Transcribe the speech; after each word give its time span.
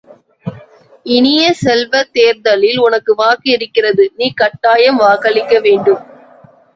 இனிய 1.05 1.41
செல்வ, 1.59 2.01
தேர்தலில் 2.11 2.79
உனக்கு 2.79 3.15
வாக்கு 3.15 3.49
இருக்கிறது, 3.51 4.05
நீ 4.15 4.29
கட்டாயம் 4.33 4.97
வாக்களிக்க 4.97 5.59
வேண்டும். 5.59 6.01